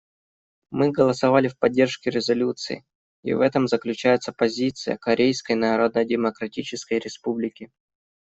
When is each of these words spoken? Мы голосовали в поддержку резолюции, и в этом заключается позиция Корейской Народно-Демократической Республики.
Мы 0.71 0.89
голосовали 0.89 1.47
в 1.47 1.59
поддержку 1.59 2.09
резолюции, 2.09 2.83
и 3.23 3.33
в 3.33 3.41
этом 3.41 3.67
заключается 3.67 4.33
позиция 4.33 4.97
Корейской 4.97 5.51
Народно-Демократической 5.53 6.97
Республики. 6.97 7.71